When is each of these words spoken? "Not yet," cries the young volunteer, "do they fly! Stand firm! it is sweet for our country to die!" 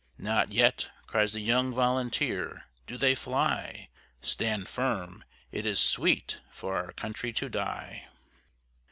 "Not 0.17 0.51
yet," 0.51 0.89
cries 1.05 1.33
the 1.33 1.41
young 1.41 1.75
volunteer, 1.75 2.63
"do 2.87 2.97
they 2.97 3.13
fly! 3.13 3.89
Stand 4.19 4.67
firm! 4.67 5.23
it 5.51 5.63
is 5.63 5.79
sweet 5.79 6.41
for 6.49 6.75
our 6.75 6.91
country 6.93 7.31
to 7.33 7.49
die!" 7.49 8.07